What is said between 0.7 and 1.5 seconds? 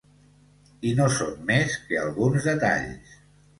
I no són